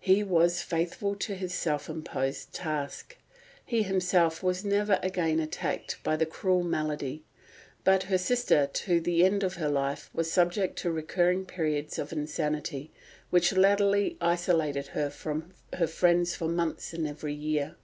[0.00, 3.16] He was faithful to his self imposed task.
[3.64, 7.24] He himself was never again attacked by the cruel malady,
[7.82, 12.12] but his sister to the end of her life was subject to recurring periods of
[12.12, 12.90] insanity,
[13.30, 17.76] which latterly isolated her from her friends for months in every year.